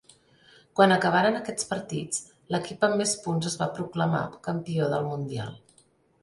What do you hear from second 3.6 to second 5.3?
va proclamar campió del